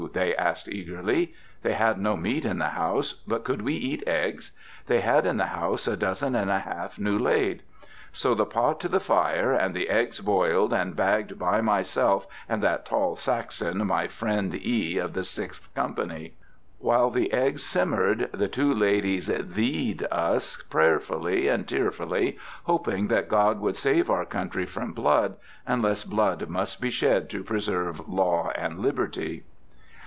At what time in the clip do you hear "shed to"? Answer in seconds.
26.89-27.43